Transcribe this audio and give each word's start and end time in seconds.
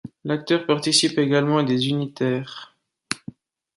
L'acteur 0.23 0.65
participe 0.65 1.19
également 1.19 1.59
à 1.59 1.63
des 1.63 1.89
unitaires. 1.89 2.75